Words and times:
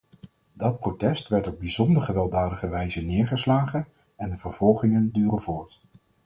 Dat 0.53 0.79
protest 0.79 1.27
werd 1.27 1.47
op 1.47 1.59
bijzonder 1.59 2.01
gewelddadige 2.01 2.67
wijze 2.69 3.01
neergeslagen 3.01 3.87
en 4.15 4.29
de 4.29 4.35
vervolgingen 4.37 5.11
duren 5.11 5.41
voort. 5.41 5.81